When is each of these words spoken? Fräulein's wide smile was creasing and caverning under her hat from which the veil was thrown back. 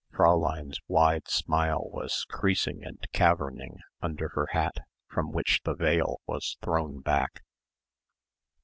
Fräulein's 0.11 0.79
wide 0.87 1.27
smile 1.29 1.87
was 1.93 2.25
creasing 2.27 2.83
and 2.83 3.05
caverning 3.13 3.77
under 4.01 4.29
her 4.29 4.47
hat 4.49 4.79
from 5.07 5.31
which 5.31 5.61
the 5.63 5.75
veil 5.75 6.19
was 6.25 6.57
thrown 6.63 7.01
back. 7.01 7.43